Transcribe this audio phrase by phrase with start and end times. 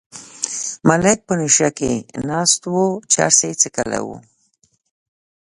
[0.87, 1.91] ملک په نشه کې
[2.29, 2.77] ناست و
[3.11, 4.17] چرس یې څکلي وو.